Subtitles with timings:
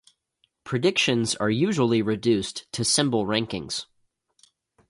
[0.63, 3.85] Predictions are usually reduced to symbol rankings.